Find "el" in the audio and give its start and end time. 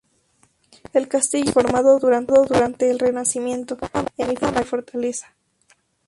0.93-1.07, 2.89-2.97